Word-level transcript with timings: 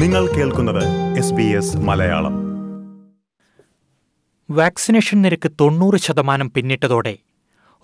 നിങ്ങൾ 0.00 0.26
കേൾക്കുന്നത് 0.26 0.84
S 1.18 1.34
S 1.58 1.76
Malayalam. 1.76 2.34
Vaccination 4.50 5.22
നിരക്ക് 5.22 5.50
തൊണ്ണൂറ് 5.60 5.98
ശതമാനം 6.00 6.50
പിന്നിട്ടതോടെ 6.50 7.18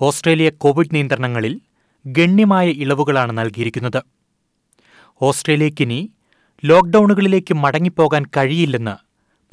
ഓസ്ട്രേലിയ 0.00 0.50
കോവിഡ് 0.50 0.94
നിയന്ത്രണങ്ങളിൽ 0.94 1.60
ഗണ്യമായ 2.06 2.68
ഇളവുകളാണ് 2.68 3.38
നൽകിയിരിക്കുന്നത്. 3.38 4.01
ഓസ്ട്രേലിയക്കിനി 5.22 6.10
ലോക്ഡൌണുകളിലേക്ക് 6.65 7.54
മടങ്ങിപ്പോകാൻ 7.54 8.24
കഴിയില്ലെന്ന് 8.37 8.96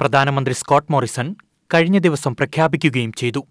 പ്രധാനമന്ത്രി 0.00 0.54
സ്കോട്ട് 0.54 0.92
മോറിസൺ 0.92 1.34
കഴിഞ്ഞ 1.74 1.98
ദിവസം 1.98 2.36
പ്രഖ്യാപിക്കുകയും 2.36 3.12
ചെയ്തു. 3.12 3.46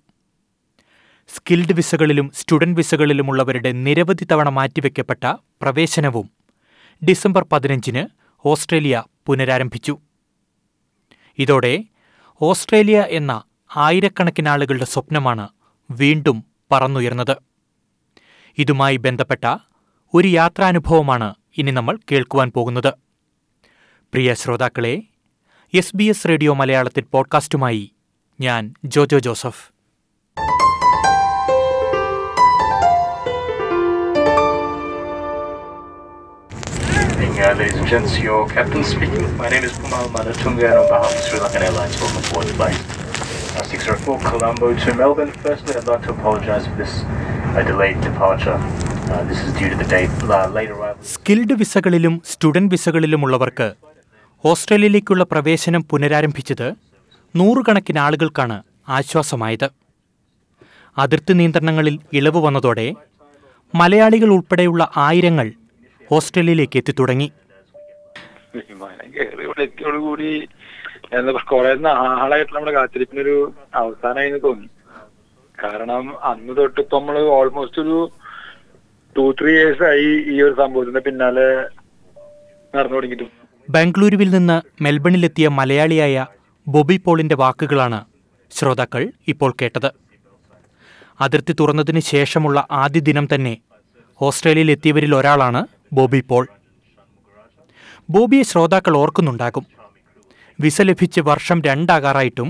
സ്കിൽഡ് 1.28 1.74
വിസകളിലും 1.74 2.32
സ്റ്റുഡന്റ് 2.36 2.76
വിസകളിലുമുള്ളവരുടെ 2.76 3.72
നിരവധി 3.72 4.28
തവണ 4.32 4.50
മാറ്റിവെക്കപ്പെട്ട 4.50 5.26
പ്രവേശനവും 5.62 6.30
ഡിസംബർ 7.10 7.46
പതിനഞ്ചിന് 7.52 8.23
ഓസ്ട്രേലിയ 8.46 9.04
പുനരാരംഭിച്ചു. 9.26 10.00
ഇതോടെ 11.38 11.84
ഓസ്ട്രേലിയ 12.42 13.06
എന്ന 13.10 13.44
ആയിരക്കണക്കിന് 13.76 14.50
ആളുകളുടെ 14.50 14.86
സ്വപ്നമാണ് 14.86 15.50
വീണ്ടും 15.92 16.44
പറന്നുയർന്നത്. 16.72 17.38
ഇതുമായി 18.58 18.98
ബന്ധപ്പെട്ട 18.98 19.58
ഒരു 20.14 20.28
യാത്രാനുഭവമാണ് 20.28 21.36
ഇനി 21.58 21.72
നമ്മൾ 21.72 22.00
കേൾക്കുവാൻ 22.12 22.52
പോകുന്നത്. 22.56 22.94
പ്രിയ 24.14 24.34
ശ്രോതാക്കളെ 24.34 25.04
എസ് 25.74 25.96
ബി 25.96 26.04
എസ് 26.04 26.30
റേഡിയോ 26.30 26.54
മലയാളത്തിൽ 26.54 27.04
പോഡ്കാസ്റ്റുമായി 27.04 27.92
ഞാൻ 28.42 28.74
Jojo 28.86 29.20
Joseph. 29.20 29.73
Uh, 37.44 37.54
ladies 37.54 37.78
and 37.78 37.88
gents. 37.88 38.14
Your 38.20 38.42
captain 38.50 38.84
speaking. 38.84 39.26
My 39.38 39.50
name 39.50 39.64
is 39.64 39.74
Pumal 39.74 40.06
Manatunga, 40.16 40.66
and 40.66 40.80
on 40.82 40.88
behalf 40.88 41.10
of 41.10 41.24
Sri 41.24 41.40
Lankan 41.40 41.64
Airlines, 41.68 41.96
welcome 42.02 42.24
aboard 42.24 42.48
the 42.48 42.54
flight 42.54 42.78
uh, 43.56 43.64
604 43.64 44.20
Colombo 44.22 44.74
to 44.76 44.94
Melbourne. 44.94 45.32
Firstly, 45.44 45.76
I'd 45.76 45.88
like 45.88 46.04
to 46.04 46.12
apologise 46.12 46.68
for 46.68 46.76
this 46.76 46.94
uh, 47.04 47.64
delayed 47.64 48.00
departure. 48.02 48.58
Uh, 49.06 49.16
uh. 50.34 50.94
Skilled 51.14 51.56
വിസകളിലും 51.62 52.14
student 52.32 52.72
വിസകളിലുമുള്ളവർക്ക് 52.74 53.68
ഓസ്ട്രേലിയയിലേക്കുള്ള 54.44 55.24
പ്രവേശനം 55.24 55.82
പുനരാരംഭിച്ചത് 55.92 56.68
നൂറുകണക്കിന് 57.36 58.00
ആളുകൾക്കാണ് 58.06 58.58
ആശ്വാസമായത് 58.98 59.68
അതിർത്തി 60.98 61.36
നിയന്ത്രണങ്ങളിൽ 61.40 61.98
ഇളവ് 62.20 62.42
വന്നതോടെ 62.46 62.88
മലയാളികൾ 63.74 64.32
ഉൾപ്പെടെയുള്ള 64.38 64.84
ആയിരങ്ങൾ 65.08 65.50
ഓസ്ട്രേലിയയിലേക്ക് 66.16 66.78
എത്തിത്തുടങ്ങി 66.82 67.28
എത്തിയോടുകൂടി 69.66 70.32
എന്താ 71.18 71.32
കുറെ 71.52 71.72
നാളായിട്ട് 71.86 72.54
നമ്മുടെ 72.56 72.74
കാത്തിരിപ്പിനൊരു 72.78 73.36
അവസാനമായി 73.82 74.40
തോന്നി. 74.46 74.68
കാരണം 75.58 76.04
അന്ന് 76.30 76.54
തൊട്ട് 76.58 76.80
ഇപ്പൊ 76.84 76.98
നമ്മൾ 77.00 77.16
ഓൾമോസ്റ്റ് 77.38 77.82
ഒരു 77.84 77.98
ടു 79.16 79.26
ത്രീ 79.40 79.52
ഇയേഴ്സ് 79.58 79.86
ആയി 79.92 80.12
ഈ 80.34 80.38
ഒരു 80.46 80.56
സംഭവത്തിന്റെ 80.62 81.02
പിന്നാലെ 81.08 81.48
നടന്നു 82.74 82.96
തുടങ്ങിയിട്ടു. 82.98 83.28
ബാംഗ്ലൂരുവിൽ 83.70 84.30
നിന്ന് 84.36 84.58
മെൽബണിലെത്തിയ 84.86 85.48
മലയാളിയായ 85.60 86.16
ബോബി 86.68 86.98
പോളിന്റെ 87.06 87.36
വാക്കുകളാണ് 87.44 88.00
ശ്രോതാക്കൾ 88.52 89.04
ഇപ്പോൾ 89.34 89.52
കേട്ടത്. 89.62 89.90
അതിർത്തി 91.26 91.54
തുറന്നതിന് 91.60 92.02
ശേഷമുള്ള 92.14 92.60
ആദ്യ 92.84 93.02
ദിനം 93.10 93.28
തന്നെ 93.34 93.54
ഓസ്ട്രേലിയയിൽ 94.22 94.72
എത്തിയവരിൽ 94.76 95.14
ഒരാളാണ് 95.20 95.62
ബോബി 95.98 96.20
പോൾ. 96.30 96.48
ബോബിയെ 98.10 98.44
ശ്രോതാക്കൾ 98.44 98.98
ഓർക്കുന്നുണ്ടാകും. 98.98 99.66
വിസ 100.60 100.82
ലഭിച്ച് 100.82 101.22
വർഷം 101.22 101.62
രണ്ടാകാറായിട്ടും 101.66 102.50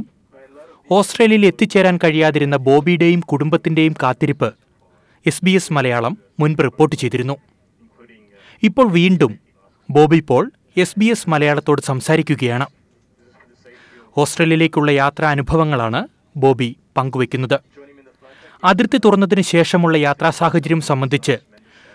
ഓസ്ട്രേലിയയിൽ 0.91 1.45
എത്തിച്ചേരാൻ 1.45 1.99
കഴിയാതിരുന്ന 2.03 2.55
ബോബിയുടെയും 2.67 3.19
കുടുംബത്തിന്റെയും 3.19 3.93
കാത്തിരിപ്പ് 4.03 4.49
എസ് 5.25 5.45
ബി 5.45 5.51
എസ് 5.51 5.73
മലയാളം 5.73 6.17
മുൻപ് 6.39 6.63
റിപ്പോർട്ട് 6.63 6.95
ചെയ്തിരുന്നു. 6.95 7.35
ഇപ്പോൾ 8.63 8.87
വീണ്ടും 8.91 9.39
Bobby 9.91 10.19
Paul 10.19 10.51
S 10.77 10.99
B 10.99 11.05
S 11.05 11.29
മലയാളത്തോട് 11.29 11.81
സംസാരിക്കുകയാണ്. 11.81 12.65
ഓസ്ട്രേലിയയിലേക്കുള്ള 14.17 14.91
യാത്രാ 14.91 15.29
അനുഭവങ്ങളാണ് 15.29 16.07
ബോബി 16.37 16.75
പങ്കുവയ്ക്കുന്നത് 16.97 17.57
അതിർത്തി 18.63 18.97
തുറന്നതിന് 19.05 19.41
ശേഷമുള്ള 19.41 19.97
യാത്രാ 19.97 20.29
സാഹചര്യം 20.29 20.81
സംബന്ധിച്ച് 20.81 21.37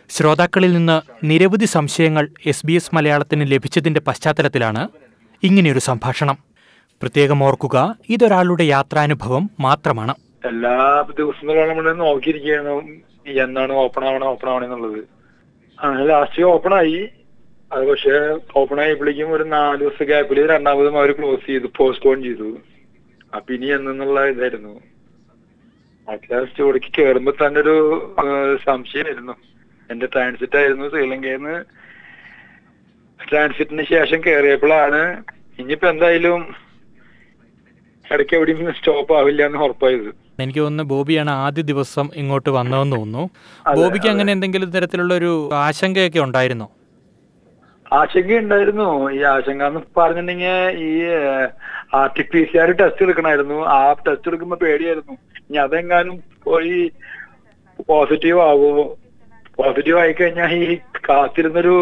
ശ്രോതാക്കളിൽ 0.09 0.73
നിന്ന് 0.73 1.01
നിരവധി 1.25 1.65
സംശയങ്ങൾ 1.65 2.29
എസ് 2.47 2.67
ബി 2.67 2.73
എസ് 2.73 2.95
മലയാളത്തിന് 2.95 3.53
ലഭിച്ചതിന്റെ 3.53 4.01
പശ്ചാത്തലത്തിലാണ് 4.01 4.89
ഇങ്ങനെയൊരു 5.43 5.79
സംഭാഷണം. 5.79 6.39
പ്രത്യേകം 7.03 7.43
ഓർക്കുക 7.43 7.97
ഇതൊരാളുടെ 8.09 8.65
യാത്രാനുഭവം 8.65 9.51
മാത്രമാണ്. 9.61 10.15
എല്ലാ 10.45 11.05
ദിവസങ്ങളും 11.19 11.69
നമ്മൾ 11.69 11.93
നോക്കിയിരിക്കുകയാണ് 11.93 12.69
എന്നാണ് 13.27 13.73
ഓപ്പൺ 13.73 14.05
ആവണം 14.09 14.25
ഓപ്പൺ 14.25 14.49
ആവണം 14.51 14.65
എന്നുള്ളത്. 14.65 15.05
അങ്ങനെ 15.83 16.07
ലാസ്റ്റ് 16.07 16.43
ഓപ്പൺ 16.43 16.75
ആയി. 16.75 17.09
അത് 17.73 17.91
പക്ഷെ 17.91 18.37
ഓപ്പൺ 18.57 18.81
ആയപ്പോഴേക്കും 18.81 19.33
ഒരു 19.33 19.45
നാല് 19.45 19.79
ദിവസം 19.79 20.05
ഗ്യാപ്പിൽ 20.05 20.51
രണ്ടാമതും 20.51 20.99
അവർ 20.99 21.13
ക്ലോസ് 21.13 21.47
ചെയ്തു 21.47 21.67
പോസ്റ്റ്പോൺ 21.77 22.23
ചെയ്തു. 22.23 22.59
അപ്പൊ 23.37 23.55
ഇനി 23.55 23.67
എന്നുള്ള 23.67 24.25
ഇതായിരുന്നു. 24.25 24.81
ലാസ്റ്റ് 26.33 26.63
ഇവിടേക്ക് 26.63 26.91
കയറുമ്പോ 26.99 27.33
തന്നെ 27.33 27.61
ഒരു 27.61 27.77
സംശയമായിരുന്നു. 28.67 29.33
എന്റെ 29.91 30.07
ട്രാൻസിറ്റ് 30.15 30.57
ആയിരുന്നു 30.61 30.87
ശ്രീലങ്കയിൽ 30.93 31.41
നിന്ന് 31.41 31.57
ട്രാൻസിറ്റിന് 33.21 33.85
ശേഷം 33.95 34.19
കയറിയപ്പോഴാണ് 34.27 35.01
ഇനിയിപ്പോ 35.61 35.87
എന്തായാലും 35.93 36.41
ഇടയ്ക്ക് 38.05 38.35
എവിടെയും 38.37 38.73
സ്റ്റോപ്പ് 38.79 39.13
ആവില്ല 39.19 39.43
എന്ന് 39.47 39.59
ഉറപ്പായത്. 39.59 40.11
എനിക്ക് 40.43 40.61
തോന്നുന്നു 40.61 40.85
ബോബിയാണ് 40.93 41.31
ആദ്യ 41.45 41.63
ദിവസം 41.71 42.07
ഇങ്ങോട്ട് 42.21 42.51
വന്നതെന്ന് 42.59 42.97
തോന്നുന്നു. 42.97 43.25
ബോബിക്ക് 43.79 44.09
അങ്ങനെ 44.13 44.31
എന്തെങ്കിലും 44.37 44.71
തരത്തിലുള്ള 44.75 45.15
ഒരു 45.15 45.33
ആശങ്കയൊക്കെ 45.67 46.21
ഉണ്ടായിരുന്നോ? 46.27 46.69
ആശങ്ക 47.99 48.39
ഉണ്ടായിരുന്നു 48.45 48.87
ഈ 49.17 49.21
ആശങ്ക 49.35 49.67
എന്ന് 49.71 49.81
പറഞ്ഞിട്ടുണ്ടെങ്കിൽ 49.99 50.55
ഈ 50.87 50.91
R 51.99 52.09
T 52.17 52.25
P 52.31 52.41
C 52.51 52.57
R 52.63 52.71
test 52.81 53.05
എടുക്കണമായിരുന്നു. 53.07 53.59
ആ 53.77 53.79
ടെസ്റ്റ് 54.07 54.29
എടുക്കുമ്പോ 54.31 54.57
പേടിയായിരുന്നു. 54.65 55.15
ഇനി 55.49 55.59
അതെങ്ങാനും 55.67 56.17
പോയി 56.47 56.79
പോസിറ്റീവ് 57.91 58.41
ആവുമോ 58.49 58.85
പോസിറ്റീവ് 59.59 59.99
ആയി 60.03 60.13
കഴിഞ്ഞാൽ 60.13 60.53
ഈ 60.61 60.67
കാത്തിരുന്നൊരു 61.09 61.75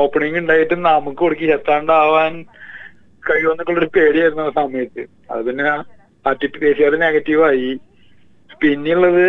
ഓപ്പണിംഗ് 0.00 0.38
ഉണ്ടായിട്ട് 0.42 0.76
നമുക്ക് 0.86 1.18
കൊടുക്കി 1.18 1.46
എത്താണ്ടാവാൻ 1.56 2.32
കഴിയുമെന്നൊക്കെയുള്ളൊരു 3.22 3.90
പേടിയായിരുന്നു 3.96 4.44
ആ 4.48 4.52
സമയത്ത്. 4.58 5.02
അത് 5.30 5.40
പിന്നെ 5.46 5.64
R 6.24 6.34
T 6.42 6.48
P 6.54 6.72
C 6.78 6.84
R 6.88 6.94
negative 7.04 7.42
ആയി 7.48 7.70
പിന്നെയുള്ളത് 8.60 9.24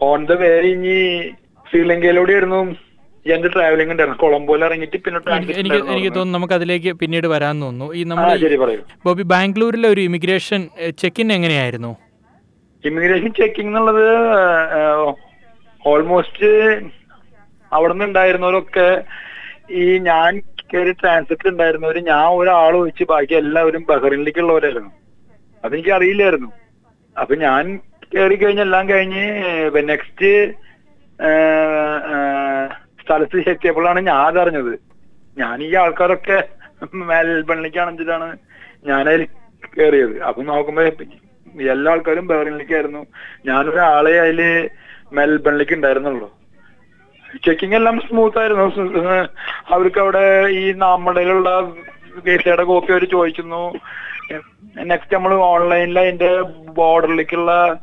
ഓൺ 0.00 0.20
ദ 0.26 0.34
വേ 0.42 0.50
ഇനി 0.70 0.96
ശ്രീലങ്കയിലൂടെയായിരുന്നു 1.66 2.60
എന്റെ 3.26 3.48
ട്രാവലിംഗ് 3.54 3.92
ഉണ്ടായിരുന്നു 3.92 4.20
കൊളംബോയിൽ 4.22 4.62
ഇറങ്ങിയിട്ട് 4.66 4.98
പിന്നെ 5.06 5.18
എനിക്ക് 5.60 5.78
എനിക്ക് 5.92 6.10
തോന്നുന്നു 6.10 6.36
നമുക്ക് 6.36 6.54
അതിലേക്ക് 6.58 6.90
പിന്നീട് 7.00 7.26
വരാൻ 7.34 7.56
തോന്നുന്നു. 7.62 7.88
ഈ 7.92 8.02
നമ്മൾ 8.04 8.28
ബോബി 9.04 9.24
ബാംഗ്ലൂരിലെ 9.32 9.88
ഒരു 9.94 10.02
ഇമിഗ്രേഷൻ 10.08 10.60
ചെക്ക് 11.02 11.20
ഇൻ 11.24 11.30
എങ്ങനെയായിരുന്നു? 11.36 11.92
ഇമിഗ്രേഷൻ 12.84 13.30
ചെക്കിംഗ് 13.40 13.70
എന്നുള്ളത് 13.70 14.04
ഓൾമോസ്റ്റ് 15.84 16.48
അവിടെ 17.72 17.92
നിന്ന് 17.92 18.04
ഉണ്ടായിരുന്നവരൊക്കെ 18.04 18.88
ഈ 19.82 19.84
ഞാൻ 19.98 20.30
കയറി 20.72 20.92
ട്രാൻസിറ്റ് 20.92 21.46
ഉണ്ടായിരുന്നവര് 21.48 22.00
ഞാൻ 22.10 22.24
ഒരാൾ 22.40 22.72
ഒഴിച്ച് 22.76 23.04
ബാക്കി 23.04 23.34
എല്ലാവരും 23.34 23.82
ബഹ്റിനിലേക്കുള്ളവരായിരുന്നു 23.88 24.90
അതെനിക്ക് 25.64 25.92
അറിയില്ലായിരുന്നു. 25.96 26.50
അപ്പൊ 27.16 27.34
ഞാൻ 27.34 27.62
കയറി 28.14 28.34
കഴിഞ്ഞ 28.34 28.60
എല്ലാം 28.60 28.84
കഴിഞ്ഞ് 28.88 29.24
നെക്സ്റ്റ് 29.90 30.30
സ്ഥലത്ത് 33.02 33.48
എത്തിയപ്പോഴാണ് 33.52 34.00
ഞാൻ 34.00 34.18
അതറിഞ്ഞത് 34.28 34.74
ഞാൻ 35.36 35.62
ഈ 35.62 35.74
ആൾക്കാരൊക്കെ 35.74 36.38
മെൽബണിലേക്കാണെന്നിട്ടാണ് 37.10 38.28
ഞാനതിൽ 38.90 39.22
കയറിയത് 39.76 40.14
അപ്പൊ 40.28 40.42
നോക്കുമ്പോ 40.42 40.82
എല്ലാ 41.74 41.92
ആൾക്കാരും 41.92 42.26
ബഹ്റിനിലേക്കായിരുന്നു. 42.28 43.02
ഞാനൊരാളെ 43.46 44.14
അതിൽ 44.24 44.40
മെൽബണിലേക്ക് 45.12 45.72
ഉണ്ടായിരുന്നുള്ളൂ. 45.72 46.40
ചെക്കിംഗ് 47.44 47.76
എല്ലാം 47.76 48.00
സ്മൂത്ത് 48.00 48.38
ആയിരുന്നു. 48.38 48.66
അവർക്ക് 49.68 50.00
അവിടെ 50.00 50.46
ഈ 50.48 50.72
നമ്മുടെയിലുള്ള 50.72 51.72
വിസയുടെ 52.24 52.64
കോപ്പി 52.64 52.92
അവർ 52.92 53.04
ചോദിക്കുന്നു 53.04 53.72
നെക്സ്റ്റ് 54.78 55.14
നമ്മൾ 55.14 55.34
ഓൺലൈനിൽ 55.34 55.98
അതിന്റെ 55.98 56.40
ബോർഡറിലേക്കുള്ള 56.74 57.80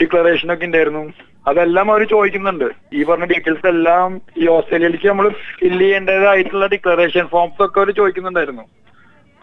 ഡിക്ലറേഷൻ 0.00 0.52
ഒക്കെ 0.52 0.64
ഉണ്ടായിരുന്നു. 0.64 1.12
അതെല്ലാം 1.46 1.90
അവർ 1.90 2.08
ചോദിക്കുന്നുണ്ട്. 2.08 2.64
ഈ 2.92 3.04
പറഞ്ഞ 3.04 3.24
ഡീറ്റെയിൽസ് 3.24 3.66
എല്ലാം 3.66 4.20
ഈ 4.38 4.48
ഓസ്ട്രേലിയയിലേക്ക് 4.48 5.08
നമ്മൾ 5.08 5.28
ഫില്ല് 5.28 5.80
ചെയ്യേണ്ടതായിട്ടുള്ള 5.80 6.66
ഡിക്ലറേഷൻ 6.66 7.26
ഫോംസ് 7.26 7.62
ഒക്കെ 7.62 7.78
അവർ 7.78 7.90
ചോദിക്കുന്നുണ്ടായിരുന്നു. 7.90 8.62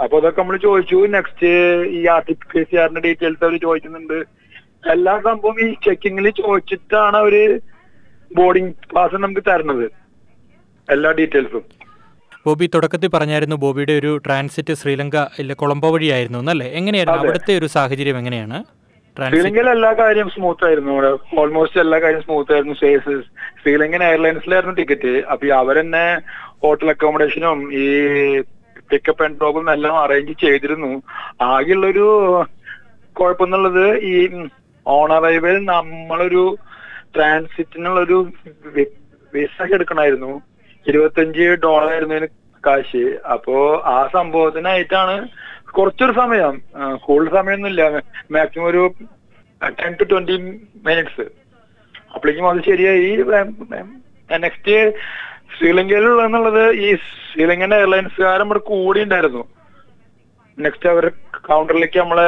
അപ്പൊ 0.04 0.20
അതൊക്കെ 0.20 0.42
നമ്മൾ 0.42 0.58
ചോദിച്ചു. 0.58 0.96
നെക്സ്റ്റ് 0.96 1.48
ഈ 1.90 2.08
ആർ 2.08 2.24
ടി 2.30 2.34
പി 2.34 2.64
സി 2.64 2.76
ആറിന്റെ 2.76 3.02
ഡീറ്റെയിൽസ് 3.02 3.44
അവർ 3.44 3.60
ചോദിക്കുന്നുണ്ട്. 3.60 4.43
എല്ലാ 4.84 5.14
സംഭവം 5.26 5.58
ഈ 5.66 5.68
ചെക്കിങ്ങിൽ 5.86 6.26
ചോദിച്ചിട്ടാണ് 6.42 7.18
അവർ 7.18 7.36
ബോർഡിംഗ് 8.32 8.74
പാസ് 8.96 9.16
നമുക്ക് 9.16 9.44
തരുന്നത്. 9.50 9.86
എല്ലാ 10.90 11.10
ഡീറ്റെയിൽസും 11.20 11.64
ബോബി 12.46 12.66
തുടക്കത്തിൽ 12.74 13.10
പറഞ്ഞായിരുന്നു 13.14 13.56
ബോബിയുടെ 13.56 13.94
ഒരു 13.94 14.10
ട്രാൻസിറ്റ് 14.26 14.74
ശ്രീലങ്ക 14.74 15.18
ഇല്ല 15.42 15.54
കൊളംബോ 15.54 15.90
വഴിയായിരുന്നു 15.94 16.40
എന്നല്ലേ? 16.40 16.66
എങ്ങനെയായിരുന്നു. 16.80 17.20
അവിടുത്തെ 17.24 17.54
ഒരു 17.60 17.66
സാഹചര്യം 17.76 18.18
എങ്ങനെയാണ്? 18.18 18.58
ശ്രീലങ്കയിൽ 19.18 19.70
എല്ലാ 19.70 19.94
കാര്യം 19.94 20.30
സ്മൂത്ത് 20.30 20.66
ആയിരുന്നു. 20.68 20.94
ഓൾമോസ്റ്റ് 21.42 21.80
എല്ലാ 21.80 21.98
കാര്യം 22.00 22.22
സ്മൂത്ത് 22.22 22.54
ആയിരുന്നു. 22.54 22.76
ശ്രീലങ്കൻ 23.62 24.04
എയർലൈൻസിലായിരുന്നു 24.04 24.76
ടിക്കറ്റ് 24.76 25.14
അപ്പൊ 25.34 25.48
അവരെന്നെ 25.62 26.06
ഹോട്ടൽ 26.64 26.90
അക്കോമഡേഷനും 26.90 27.60
ഈ 27.74 27.86
പിക്കപ്പ് 28.92 29.24
ആൻഡ് 29.24 29.38
ഡ്രോപ്പും 29.40 29.72
എല്ലാം 29.72 29.96
അറേഞ്ച് 30.04 30.34
ചെയ്തിരുന്നു. 30.44 30.92
ആകെയുള്ളൊരു 31.42 32.08
കുഴപ്പമെന്നുള്ളത് 33.16 33.86
ഈ 34.12 34.14
ഓൺ 34.88 35.14
അറൈവൽ 35.14 35.66
നമ്മളൊരു 35.66 36.58
ട്രാൻസിറ്റിനുള്ളൊരു 37.16 38.32
വിസ 39.34 39.74
എടുക്കണമായിരുന്നു 39.74 40.42
ഇരുപത്തഞ്ച് 40.88 41.58
ഡോളർ 41.64 41.92
ആയിരുന്നു 41.92 42.28
കാശ്. 42.66 43.04
അപ്പോ 43.34 43.82
ആ 43.86 44.10
സംഭവത്തിനായിട്ടാണ് 44.14 45.28
കുറച്ചൊരു 45.72 46.12
സമയം. 46.12 46.62
കൂടുതൽ 46.96 47.32
സമയമൊന്നുമില്ല 47.32 47.84
മാക്സിമം 48.32 48.66
ഒരു 48.66 48.94
ടെൻ 49.62 49.94
ടു 49.94 50.04
ട്വന്റി 50.04 50.38
മിനിറ്റ്സ് 50.86 51.26
അപ്പോഴേക്കും 52.14 52.50
അത് 52.50 52.64
ശരിയായി. 52.64 53.10
നെക്സ്റ്റ് 54.30 54.94
ശ്രീലങ്കയിലുള്ളത് 55.58 56.72
ഈ 56.72 56.96
ശ്രീലങ്കൻ 56.96 57.76
എയർലൈൻസുകാരും 57.76 58.46
ഇവിടെ 58.46 58.60
കൂടി 58.60 59.04
ഉണ്ടായിരുന്നു 59.04 59.44
നെക്സ്റ്റ് 60.60 60.90
അവർ 60.90 61.12
കൗണ്ടറിലേക്ക് 61.48 62.00
നമ്മളെ 62.00 62.22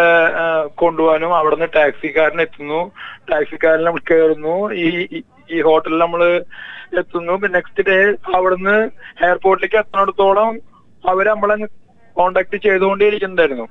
കൊണ്ടുപോകാനും 0.67 1.35
അവിടുന്ന് 1.35 1.65
ടാക്സിക്കാരൻ 1.75 2.41
എത്തുന്നു. 2.41 2.91
ടാക്സിക്കാരൻ 3.31 3.83
നമ്മൾ 3.83 4.00
കയറുന്നു 4.00 4.73
ഈ 4.73 5.07
ഈ- 5.51 5.62
ഹോട്ടലിൽ 5.62 5.97
നമ്മൾ 5.97 6.44
എത്തുന്നു. 7.00 7.33
പിന്നെ 7.33 7.59
നെക്സ്റ്റ് 7.59 7.89
ഡേ 7.89 8.15
അവിടുന്ന് 8.35 8.89
എയർപോർട്ടിലേക്ക് 9.25 9.75
എത്തുന്നിടത്തോളം 9.75 10.59
അവർ 11.09 11.27
നമ്മളെ 11.27 11.67
കോണ്ടാക്ട് 12.13 12.57
ചെയ്തുകൊണ്ടേയിരിക്കുന്നുണ്ടായിരുന്നു. 12.57 13.67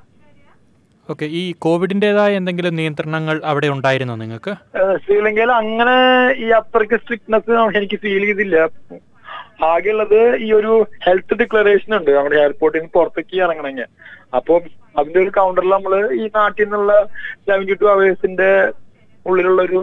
ഓക്കെ 1.11 1.25
ഈ 1.25 1.55
കോവിഡിന്റേതായ 1.59 2.37
എന്തെങ്കിലും 2.37 2.77
നിയന്ത്രണങ്ങൾ 2.77 3.41
അവിടെ 3.45 3.67
ഉണ്ടായിരുന്നോ 3.67 4.15
നിങ്ങൾക്ക്? 4.15 4.55
ശ്രീലങ്കയിൽ 5.07 5.53
അങ്ങനെ 5.53 6.33
ഈ 6.33 6.49
അത്രയ്ക്ക് 6.51 6.95
സ്ട്രിക്ട്നെസ് 6.95 7.51
എനിക്ക് 7.51 7.99
ഫീൽ 7.99 8.25
ചെയ്തില്ല. 8.25 8.69
ആകെയുള്ളത് 9.59 10.21
ഈ 10.45 10.49
ഒരു 10.53 10.73
ഹെൽത്ത് 11.07 11.35
ഡിക്ലറേഷൻ 11.41 11.91
ഉണ്ട്. 11.99 12.11
നമ്മുടെ 12.11 12.37
എയർപോർട്ടിൽ 12.37 12.79
നിന്ന് 12.79 12.93
പുറത്തേക്ക് 12.93 13.37
ഇറങ്ങണമെങ്കിൽ 13.43 13.89
അപ്പൊ 14.39 14.55
അതിന്റെ 14.99 15.21
ഒരു 15.21 15.31
കൗണ്ടറിൽ 15.37 15.71
നമ്മൾ 15.77 15.93
ഈ 16.21 16.25
നാട്ടിൽ 16.37 16.65
നിന്നുള്ള 16.65 16.93
സെവന്റി 17.49 17.75
ടു 17.83 17.87
അവേഴ്സിന്റെ 17.95 18.51
ഉള്ളിലുള്ള 19.27 19.63
ഒരു 19.63 19.81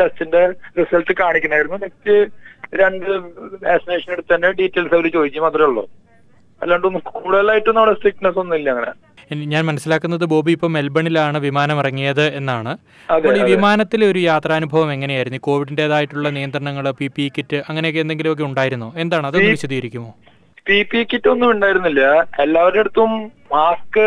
ടെസ്റ്റിന്റെ 0.00 0.42
റിസൾട്ട് 0.78 1.12
കാണിക്കണമായിരുന്നു 1.20 1.78
നെക്സ്റ്റ് 1.84 2.14
രണ്ട് 2.80 3.06
വാക്സിനേഷൻ 3.64 4.12
എടുത്ത് 4.12 4.34
തന്നെ 4.34 4.50
ഡീറ്റെയിൽസ് 4.60 4.94
അവർ 4.94 5.06
ചോദിക്കും 5.16 5.42
മാത്രമേ 5.42 5.66
ഉള്ളൂ. 5.70 5.84
അല്ലാണ്ട് 6.62 6.86
കൂടുതലായിട്ടൊന്നും 7.08 7.82
അവിടെ 7.82 7.94
സ്ട്രിക്ട്നെസ് 7.98 8.38
ഒന്നും 8.42 8.56
ഇല്ല 8.56 8.70
അങ്ങനെ. 8.74 8.92
ഞാൻ 9.52 9.62
മനസ്സിലാക്കുന്നത് 9.66 10.24
ബോബി 10.24 10.52
ഇപ്പോൾ 10.52 10.70
മെൽബണിലാണ് 10.76 11.38
വിമാനം 11.38 11.78
ഇറങ്ങിയത് 11.78 12.24
എന്നാണ്. 12.40 12.72
അപ്പോൾ 13.08 13.38
ഈ 13.38 13.42
വിമാനത്തിലെ 13.52 14.06
ഒരു 14.06 14.18
യാത്രാനുഭവം 14.18 14.92
എങ്ങനെയായിരുന്നു? 14.92 15.40
കോവിഡിന്റേതായിട്ടുള്ള 15.48 15.70
കോവിഡിന്റെതായിട്ടുള്ള 15.72 16.28
നിയന്ത്രണങ്ങൾ 16.36 16.84
പി 16.98 17.06
പി 17.16 17.24
കിറ്റ് 17.36 17.58
അങ്ങനെയൊക്കെ 17.68 18.00
എന്തെങ്കിലുമൊക്കെ 18.00 18.44
ഉണ്ടായിരുന്നോ? 18.44 18.88
എന്താണ്? 18.96 19.26
അതൊന്ന് 19.26 19.50
വിശദീകരിക്കുമോ? 19.56 20.10
പി 20.66 20.82
പി 20.90 21.00
കിറ്റ് 21.10 21.28
ഒന്നും 21.28 21.48
ഉണ്ടായിരുന്നില്ല. 21.50 22.02
എല്ലാവരുടെ 22.44 22.80
അടുത്തും 22.80 23.12
മാസ്ക് 23.52 24.04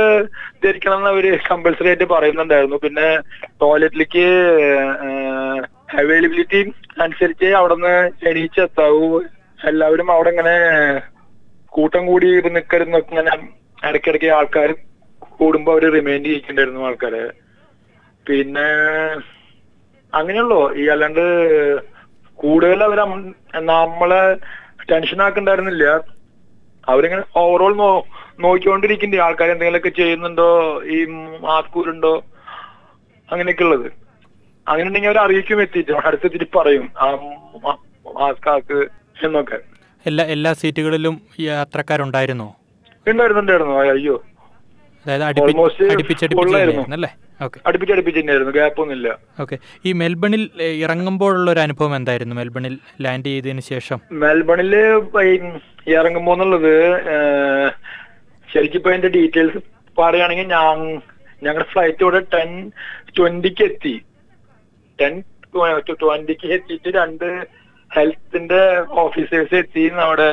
ധരിക്കണം 0.64 0.98
എന്ന് 0.98 1.10
അവർ 1.10 1.26
കമ്പൽസറി 1.50 1.90
ആയിട്ട് 1.92 2.08
പറയുന്നുണ്ടായിരുന്നു. 2.14 2.78
പിന്നെ 2.86 3.08
ടോയ്ലറ്റിലേക്ക് 3.64 4.26
അവൈലബിലിറ്റി 6.02 6.62
അനുസരിച്ച് 7.06 7.50
അവിടെ 7.60 7.76
നിന്ന് 7.76 7.96
എണീച്ചെത്താവൂ 8.30 9.22
എല്ലാവരും 9.72 10.10
അവിടെ 10.12 10.30
ഇങ്ങനെ 10.30 10.56
കൂട്ടം 11.78 12.06
കൂടി 12.06 12.28
നിൽക്കരുന്നൊക്കെ 12.58 13.12
ഇങ്ങനെ 13.14 13.34
ഇടയ്ക്കിടയ്ക്ക് 13.88 14.30
ആൾക്കാർ 14.38 14.70
കൂടുമ്പോ 15.40 15.72
അവർ 15.74 15.92
റിമൈൻഡ് 15.92 16.26
ചെയ്യിക്കണ്ടായിരുന്നു 16.26 16.82
ആൾക്കാരെ. 16.86 17.24
പിന്നെ 18.28 18.68
അങ്ങനെയുള്ളോ? 20.14 20.76
ഈ 20.76 20.86
അല്ലാണ്ട് 20.88 21.26
കൂടുതൽ 22.36 22.84
അവർ 22.84 23.00
നമ്മളെ 23.66 24.22
ടെൻഷൻ 24.92 25.22
ആക്കണ്ടായിരുന്നില്ല. 25.22 25.86
അവരിങ്ങനെ 26.88 27.24
ഓവറോൾ 27.36 27.76
നോ 27.76 28.06
നോക്കിക്കൊണ്ടിരിക്കുന്നുണ്ട് 28.40 29.24
ആൾക്കാർ 29.24 29.50
എന്തെങ്കിലുമൊക്കെ 29.52 29.90
ചെയ്യുന്നുണ്ടോ? 29.90 30.48
ഈ 30.84 31.06
മാസ്ക് 31.42 31.90
ഉണ്ടോ 31.90 32.24
അങ്ങനെയൊക്കെ 33.32 33.64
ഉള്ളത് 33.64 33.92
അങ്ങനെ 34.68 34.88
ഉണ്ടെങ്കിൽ 34.88 35.10
അവർ 35.10 35.18
അറിയിക്കും 35.18 35.62
എത്തിയിട്ട്. 35.62 35.92
അടുത്തെത്തിട്ട് 35.92 36.58
പറയും. 36.58 36.90
ആ 37.00 37.12
മാസ്ക് 38.14 38.50
ആക്ക് 38.50 38.80
എന്നൊക്കെ. 39.26 39.58
എല്ലാ 40.06 40.26
എല്ലാ 40.26 40.54
സീറ്റുകളിലും 40.54 41.22
യാത്രക്കാരുണ്ടായിരുന്നോ? 41.40 42.56
ഉണ്ടായിരുന്നുണ്ടായിരുന്നു. 43.08 43.74
അയ്യോ. 43.74 44.24
ഓക്കെ. 49.40 49.58
ഈ 49.86 49.94
മെൽബണിൽ 49.94 50.50
ഇറങ്ങുമ്പോഴുള്ള 50.80 51.52
ഒരു 51.52 51.60
അനുഭവം 51.60 51.96
എന്തായിരുന്നു 51.96 52.36
മെൽബണിൽ 52.36 52.80
ലാൻഡ് 53.02 53.26
ചെയ്തതിനു 53.26 53.62
ശേഷം? 53.62 54.00
മെൽബണിൽ 54.12 54.74
ഈ 55.24 55.36
ഇറങ്ങുമ്പോ 55.94 56.34
എന്നുള്ളത് 56.34 56.74
ശരിക്കും 58.50 58.78
ഇപ്പൊ 58.78 58.90
അതിന്റെ 58.90 59.08
ഡീറ്റെയിൽസ് 59.08 59.60
പറയുകയാണെങ്കിൽ 59.98 60.48
ഞാൻ 60.48 60.78
ഞങ്ങളുടെ 61.44 61.70
ഫ്ലൈറ്റ് 61.72 62.04
ഇവിടെ 62.04 62.20
ടെൻ 62.34 62.72
ട്വന്റിക്ക് 63.18 63.64
എത്തി. 63.64 63.96
ടെൻ 65.00 65.14
ട്വന്റിക്ക് 66.02 66.48
എത്തിയിട്ട് 66.48 66.90
രണ്ട് 66.98 67.28
ഹെൽത്തിന്റെ 67.96 68.62
ഓഫീസേഴ്സ് 69.04 69.56
എത്തി 69.62 69.84
നമ്മുടെ 70.00 70.30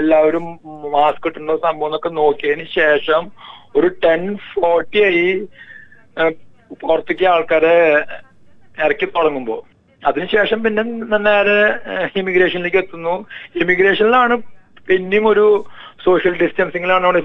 എല്ലാവരും 0.00 0.46
മാസ്ക് 0.94 1.26
ഇട്ടുണ്ടോ 1.28 1.56
സംഭവം 1.64 1.88
എന്നൊക്കെ 1.88 2.10
നോക്കിയതിന് 2.20 2.66
ശേഷം 2.78 3.22
ഒരു 3.78 3.88
ടെൻ 4.04 4.22
ഫോർട്ടി 4.52 5.00
ആയി 5.08 5.26
പുറത്തേക്ക് 6.82 7.26
ആൾക്കാരെ 7.32 7.76
ഇറക്കി 8.78 9.06
തുടങ്ങുമ്പോ. 9.06 9.56
അതിനുശേഷം 10.02 10.58
പിന്നെ 10.64 10.82
നേരെ 11.28 11.58
ഇമിഗ്രേഷനിലേക്ക് 12.20 12.80
എത്തുന്നു. 12.82 13.14
ഇമിഗ്രേഷനിലാണ് 13.62 14.34
പിന്നെയും 14.88 15.26
ഒരു 15.32 15.46
സോഷ്യൽ 16.04 16.34
ഡിസ്റ്റൻസിങ്ങിലാണ് 16.42 17.06
അവിടെ 17.08 17.22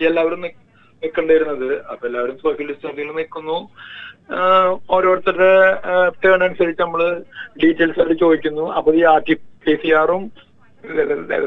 എല്ലാവരും 0.00 0.42
നിൽക്കേണ്ടിയിരുന്നത് 0.44 1.68
അപ്പൊ 1.90 2.04
എല്ലാവരും 2.08 2.36
സോഷ്യൽ 2.44 2.66
ഡിസ്റ്റൻസിങ്ങിൽ 2.70 3.16
നിൽക്കുന്നു 3.20 3.56
ഓരോരുത്തരുടെ 4.90 5.52
ടേൺ 6.24 6.42
അനുസരിച്ച് 6.44 6.82
നമ്മൾ 6.82 7.02
ഡീറ്റെയിൽസ് 7.62 8.00
അവർ 8.00 8.12
ചോദിക്കുന്നു. 8.12 8.64
അപ്പൊ 8.72 8.92
ഈ 8.92 9.02
ആർ 9.12 9.20
ടി 9.28 9.34
പി 9.64 9.74
സി 9.82 9.92
ആറും 9.92 10.32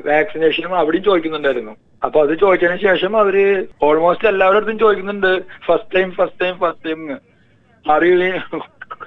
വാക്സിനേഷനും 0.07 0.73
അവിടെയും 0.79 1.03
ചോദിക്കുന്നുണ്ടായിരുന്നു. 1.03 1.73
അപ്പൊ 2.03 2.17
അത് 2.23 2.33
ചോദിച്ചതിന് 2.39 2.79
ശേഷം 2.87 3.17
അവർ 3.17 3.35
ഓൾമോസ്റ്റ് 3.83 4.27
എല്ലാവരുടെ 4.27 4.59
അടുത്തും 4.59 4.79
ചോദിക്കുന്നുണ്ട്. 4.79 5.31
First 5.65 5.95
time 5.95 6.11
first 6.11 6.41
time 6.45 6.55
first 6.63 6.85
time 6.89 7.01
are 7.85 8.03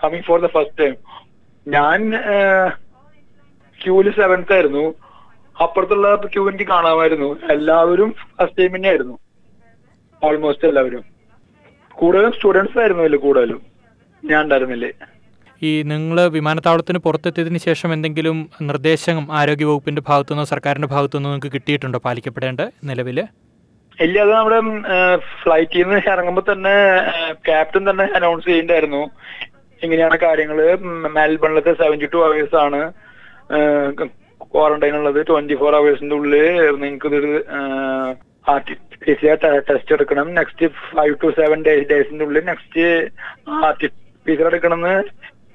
coming 0.03 0.23
for 0.23 0.41
the 0.41 0.47
first 0.57 0.79
time 0.81 0.95
ഞാൻ 1.67 2.01
ക്യൂൽ 3.81 4.11
സെവൻത്ത് 4.11 4.53
ആയിരുന്നു. 4.53 4.95
അപ്പുറത്തുള്ള 5.63 6.09
ക്യൂ 6.35 6.49
എനിക്ക് 6.49 6.67
കാണാമായിരുന്നു. 6.71 7.37
എല്ലാവരും 7.51 8.11
ഫസ്റ്റ് 8.13 8.59
ടൈം 8.59 8.77
തന്നെ 8.77 8.89
ആയിരുന്നു. 8.89 9.19
ഓൾമോസ്റ്റ് 10.23 10.69
എല്ലാവരും. 10.69 11.05
കൂടുതലും 11.91 12.33
സ്റ്റുഡൻസ് 12.33 12.79
ആയിരുന്നു 12.79 13.03
അല്ലെ 13.03 13.19
കൂടുതലും. 13.19 13.61
ഞാൻ 14.25 14.41
ഉണ്ടായിരുന്നില്ലേ 14.45 14.91
ഈ 15.63 15.83
നിങ്ങൾ 15.83 16.19
വിമാനത്താവളത്തിന് 16.29 16.99
പുറത്തെത്തിയതിന് 16.99 17.59
ശേഷം 17.59 17.93
എന്തെങ്കിലും 17.93 18.51
നിർദ്ദേശം 18.63 19.33
ആരോഗ്യവകുപ്പിന്റെ 19.33 20.03
ഭാഗത്തുനിന്നോ 20.09 20.45
സർക്കാരിന്റെ 20.45 20.89
ഭാഗത്തുനിന്നോ 20.89 21.31
നിങ്ങൾക്ക് 21.31 21.55
കിട്ടിയിട്ടുണ്ടോ 21.55 21.99
പാലിക്കപ്പെടേണ്ട 22.05 22.61
നിലവിൽ 22.91 23.19
ഇല്ല 23.99 24.19
അത് 24.21 24.33
നമ്മുടെ 24.33 24.59
ഫ്ലൈറ്റിൽ 25.43 25.83
നിന്ന് 25.83 25.97
ഇറങ്ങുമ്പോ 26.13 26.43
തന്നെ 26.53 26.75
ക്യാപ്റ്റൻ 27.49 27.91
തന്നെ 27.91 28.05
അനൗൺസ് 28.19 28.47
ചെയ്യണ്ടായിരുന്നു. 28.47 29.03
ഇങ്ങനെയാണ് 29.83 30.17
കാര്യങ്ങൾ 30.19 30.59
മെൽബണിലത്തെ 31.17 31.73
സെവന്റി 31.83 32.07
ടു 32.13 32.19
അവേഴ്സ് 32.27 32.57
ആണ്. 32.65 32.81
ക്വാറന്റൈൻ 34.55 34.97
ഉള്ളത്. 34.97 35.21
ട്വന്റി 35.29 35.55
ഫോർ 35.55 35.75
അവേഴ്സിന്റെ 35.77 36.15
ഉള്ളിൽ 36.15 36.37
നിങ്ങൾക്ക് 36.83 37.07
ഇതൊരു 37.07 37.33
പി 39.05 39.13
സി 39.21 39.27
ആർ 39.27 39.39
ടെസ്റ്റ് 39.71 39.93
എടുക്കണം. 39.93 40.29
Next 40.39 40.67
five 40.95 41.15
to 41.25 41.31
seven 41.41 41.59
days 41.69 41.89
ഡേയ്സിന്റെ 41.93 42.25
ഉള്ളിൽ 42.25 42.45
നെക്സ്റ്റ് 42.45 42.85
ആർ 43.69 43.75
സി 43.81 43.89
ആർ 44.37 44.47
എടുക്കണമെന്ന് 44.47 44.95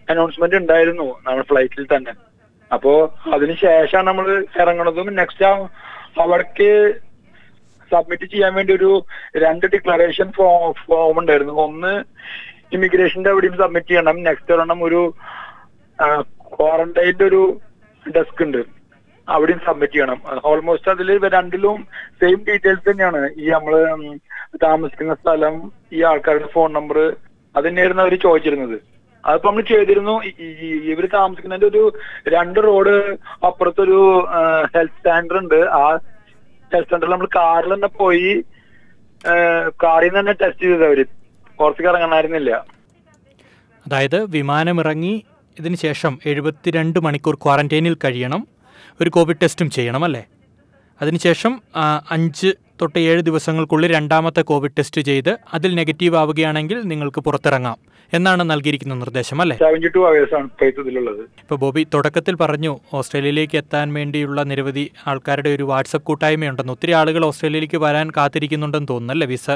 അനൗൺസ്മെന്റ് 0.09 0.55
ഉണ്ടായിരുന്നു 0.55 1.07
നമ്മുടെ 1.25 1.47
ഫ്ലൈറ്റിൽ 1.49 1.87
തന്നെ. 1.95 2.13
അപ്പോ 2.73 2.91
അതിനുശേഷമാണ് 3.33 4.07
നമ്മൾ 4.07 4.27
ഇറങ്ങണതും 4.61 5.15
നെക്സ്റ്റ് 5.15 5.45
അവർക്ക് 6.21 6.69
സബ്മിറ്റ് 7.91 8.25
ചെയ്യാൻ 8.31 8.53
വേണ്ടി 8.55 8.71
ഒരു 8.75 8.91
രണ്ട് 9.43 9.65
ഡിക്ലറേഷൻ 9.73 10.31
ഫോം 10.87 11.19
ഉണ്ടായിരുന്നു. 11.19 11.53
ഒന്ന് 11.65 11.93
ഇമിഗ്രേഷന്റെ 12.75 13.29
അവിടെയും 13.29 13.57
സബ്മിറ്റ് 13.57 13.87
ചെയ്യണം. 13.87 14.23
നെക്സ്റ്റ് 14.23 14.53
ഒരെണ്ണം 14.53 14.83
ഒരു 14.83 15.01
ക്വാറന്റൈന്റെ 16.55 17.25
ഒരു 17.25 17.41
ഡെസ്ക് 18.15 18.43
ഉണ്ട്. 18.43 18.61
അവിടെയും 19.29 19.59
സബ്മിറ്റ് 19.65 19.93
ചെയ്യണം. 19.93 20.21
ഓൾമോസ്റ്റ് 20.45 20.91
അതിൽ 20.91 21.09
രണ്ടിലും 21.33 21.87
സെയിം 22.21 22.39
ഡീറ്റെയിൽസ് 22.47 22.89
തന്നെയാണ്. 22.89 23.21
ഈ 23.43 23.45
നമ്മൾ 23.49 23.73
താമസിക്കുന്ന 24.63 25.13
സ്ഥലം 25.21 25.55
ഈ 25.93 26.01
ആൾക്കാരുടെ 26.03 26.49
ഫോൺ 26.55 26.73
നമ്പർ 26.73 26.97
അത് 27.55 27.63
തന്നെയായിരുന്നു 27.67 28.03
അവർ 28.03 28.13
ചോദിച്ചിരുന്നത്. 28.23 28.77
അതിപ്പോ 29.25 29.47
നമ്മൾ 29.49 29.63
ചെയ്തിരുന്നു. 29.71 30.15
ഇവർ 30.93 31.05
താമസിക്കുന്നതിന്റെ 31.13 31.67
ഒരു 31.73 31.81
രണ്ട് 32.35 32.59
റോഡ് 32.63 32.95
അപ്പുറത്തൊരു 33.47 33.99
ഹെൽത്ത് 34.75 35.03
സെന്റർ 35.07 35.37
ഉണ്ട്. 35.41 35.59
ആ 35.79 35.83
ഹെൽത്ത് 36.73 36.89
സെന്ററിൽ 36.89 37.11
നമ്മൾ 37.11 37.29
കാറിൽ 37.35 37.73
തന്നെ 37.73 37.89
പോയി 37.99 38.31
കാറിൽ 39.83 40.07
നിന്ന് 40.07 40.19
തന്നെ 40.19 40.33
ടെസ്റ്റ് 40.41 40.63
ചെയ്തത് 40.63 40.85
അവർ. 40.87 40.99
പുറത്തേക്ക് 41.59 41.89
ഇറങ്ങണമായിരുന്നില്ല 41.91 42.51
അതായത് 43.85 44.19
വിമാനമിറങ്ങി 44.35 45.13
ഇതിന് 45.59 45.77
ശേഷം 45.85 46.13
എഴുപത്തിരണ്ട് 46.25 46.99
മണിക്കൂർ 47.05 47.35
ക്വാറന്റൈനിൽ 47.35 47.95
കഴിയണം. 48.03 48.41
ഒരു 49.01 49.09
കോവിഡ് 49.09 49.41
ടെസ്റ്റും 49.41 49.69
ചെയ്യണം 49.69 50.03
അല്ലേ? 50.03 50.23
അതിനുശേഷം 51.01 51.53
അഞ്ച് 52.11 52.49
തൊട്ട് 52.81 52.99
ഏഴ് 52.99 53.21
ദിവസങ്ങൾക്കുള്ളിൽ 53.21 53.93
രണ്ടാമത്തെ 53.93 54.41
കോവിഡ് 54.41 54.71
ടെസ്റ്റ് 54.77 55.01
ചെയ്ത് 55.01 55.37
അതിൽ 55.53 55.75
നെഗറ്റീവ് 55.75 56.15
ആവുകയാണെങ്കിൽ 56.15 56.81
നിങ്ങൾക്ക് 56.81 57.21
പുറത്തിറങ്ങാം 57.21 57.77
എന്നാണ് 58.13 58.43
നൽകിയിരിക്കുന്ന 58.43 58.95
നിർദ്ദേശം 58.95 59.41
അല്ലേ? 59.41 59.57
ടു 59.57 59.99
ഇപ്പൊ 60.39 60.81
ഇതിലുള്ളത് 60.81 61.19
ഇപ്പോൾ 61.19 61.55
ബോബി 61.55 61.87
തുടക്കത്തിൽ 61.93 62.35
പറഞ്ഞു 62.35 62.79
ഓസ്ട്രേലിയയിലേക്ക് 62.93 63.57
എത്താൻ 63.57 63.93
വേണ്ടിയുള്ള 63.93 64.43
നിരവധി 64.43 64.91
ആൾക്കാരുടെ 65.07 65.49
ഒരു 65.49 65.63
വാട്സപ്പ് 65.63 66.07
കൂട്ടായ്മയുണ്ടെന്ന്. 66.07 66.73
ഒത്തിരി 66.73 66.91
ആളുകൾ 66.91 67.25
ഓസ്ട്രേലിയയിലേക്ക് 67.25 67.77
വരാൻ 67.77 68.11
കാത്തിരിക്കുന്നുണ്ടെന്ന് 68.17 68.87
തോന്നുന്നല്ലേ 68.87 69.27
വിസ 69.27 69.49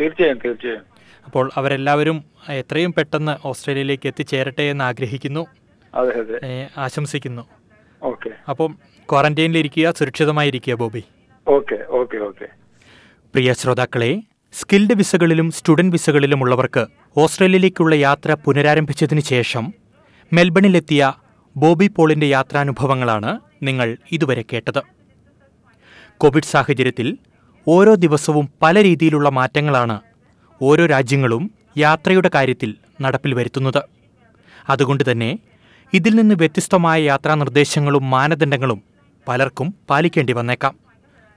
തീർച്ചയായും 0.00 0.38
തീർച്ചയായും. 0.44 0.80
അപ്പോൾ 1.24 1.50
അവരെല്ലാവരും 1.56 2.24
എത്രയും 2.48 2.92
പെട്ടെന്ന് 2.92 3.46
ഓസ്ട്രേലിയയിലേക്ക് 3.46 4.06
എത്തിച്ചേരട്ടെ 4.06 4.62
എന്ന് 4.62 4.84
ആഗ്രഹിക്കുന്നു. 4.84 5.46
ആശംസിക്കുന്നു. 6.78 7.42
ഓക്കെ. 8.02 8.30
അപ്പം 8.48 8.78
ക്വാറന്റൈനിലിരിക്കുക 9.10 9.90
സുരക്ഷിതമായിരിക്കുക 9.90 10.74
ബോബി. 10.74 11.02
Okay 11.56 11.76
okay 11.88 12.16
okay. 12.16 12.46
പ്രിയ 13.34 13.52
ശ്രോതാക്കളെ 13.52 14.22
സ്കിൽഡ് 14.52 14.94
വിസകളിലും 14.94 15.50
സ്റ്റുഡന്റ് 15.50 15.92
വിസകളിലും 15.92 16.42
ഉള്ളവർക്ക് 16.42 16.86
ഓസ്ട്രേലിയയിലേക്കുള്ള 17.16 17.94
യാത്ര 17.94 18.36
പുനരാരംഭിച്ചതിന് 18.44 19.20
ശേഷം 19.20 19.74
മെൽബണിലെത്തിയ 20.32 21.12
ബോബി 21.56 21.88
പോളിന്റെ 21.88 22.26
യാത്രാനുഭവങ്ങളാണ് 22.26 23.40
നിങ്ങൾ 23.62 23.96
ഇതുവരെ 24.12 24.44
കേട്ടത്. 24.52 24.82
കോവിഡ് 26.18 26.50
സാഹചര്യത്തിൽ 26.54 27.18
ഓരോ 27.68 27.94
ദിവസവും 27.94 28.48
പല 28.62 28.82
രീതിയിലുള്ള 28.82 29.28
മാറ്റങ്ങളാണ് 29.28 30.00
ഓരോ 30.62 30.86
രാജ്യങ്ങളും 30.86 31.50
യാത്രയുടെ 31.76 32.30
കാര്യത്തിൽ 32.34 32.76
നടപ്പിൽ 33.00 33.34
വരുത്തുന്നത്. 33.34 33.82
അതുകൊണ്ട് 34.70 35.04
തന്നെ 35.10 35.38
ഇതിൽ 35.92 36.14
നിന്ന് 36.14 36.34
വ്യത്യസ്തമായ 36.34 37.02
യാത്രാനിർദ്ദേശങ്ങളും 37.02 38.10
മാനദണ്ഡങ്ങളും 38.10 38.82
പലർക്കും 39.28 39.74
പാലിക്കേണ്ടി 39.90 40.32
വന്നേക്കാം. 40.32 40.87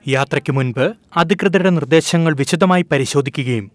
യാത്രയ്ക്ക് 0.08 0.52
മുൻപ് 0.52 0.92
അധികൃതരുടെ 1.16 1.70
നിർദ്ദേശങ്ങൾ 1.70 2.36
വിശദമായി 2.36 2.82
പരിശോധിക്കുകയും 2.82 3.70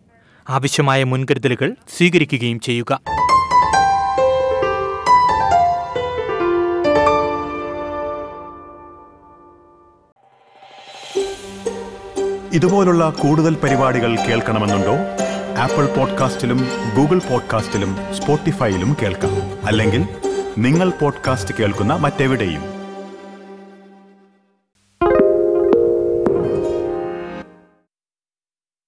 ആവശ്യമായ 0.50 1.03
മുൻകരുതലുകൾ 1.03 1.75
സ്വീകരിക്കുകയും 1.98 2.60
ചെയ്യുക. 2.60 3.01
ഇതുപോലുള്ള 12.53 13.10
കൂടുതൽ 13.10 13.55
പരിപാടികൾ 13.55 14.15
കേൾക്കണമെന്നുണ്ടോ? 14.15 14.96
ആപ്പിൾ 15.57 15.86
പോഡ്കാസ്റ്റിലും 15.86 16.67
ഗൂഗിൾ 16.96 17.19
പോഡ്കാസ്റ്റിലും 17.19 17.98
സ്പോട്ടിഫൈയിലും 18.13 18.98
കേൾക്കാം. 19.01 19.65
അല്ലെങ്കിൽ 19.65 20.05
നിങ്ങൾ 20.57 20.89
പോഡ്കാസ്റ്റ് 20.89 21.55
കേൾക്കുന്ന 21.60 21.93
മറ്റെവിടെയും. 21.93 22.76